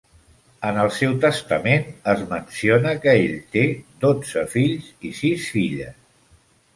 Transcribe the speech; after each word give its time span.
En 0.67 0.77
el 0.83 0.87
seu 0.99 1.11
testament 1.25 1.83
es 2.13 2.23
menciona 2.31 2.93
que 3.03 3.13
ell 3.25 3.35
té 3.57 3.65
dotze 4.07 4.47
fills 4.55 4.89
i 5.11 5.13
sis 5.21 5.45
filles. 5.57 6.01